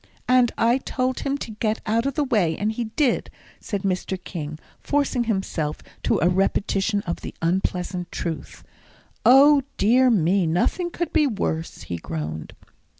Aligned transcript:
"And 0.27 0.51
I 0.57 0.79
told 0.79 1.19
him 1.19 1.37
to 1.37 1.51
get 1.51 1.79
out 1.85 2.07
of 2.07 2.15
the 2.15 2.23
way 2.23 2.57
and 2.57 2.71
he 2.71 2.85
did," 2.85 3.29
said 3.59 3.83
Mr. 3.83 4.17
King, 4.23 4.57
forcing 4.79 5.25
himself 5.25 5.77
to 6.01 6.17
a 6.23 6.27
repetition 6.27 7.01
of 7.03 7.21
the 7.21 7.35
unpleasant 7.39 8.11
truth. 8.11 8.63
"O 9.27 9.61
dear 9.77 10.09
me, 10.09 10.47
nothing 10.47 10.89
could 10.89 11.13
be 11.13 11.27
worse," 11.27 11.83
he 11.83 11.97
groaned. 11.97 12.55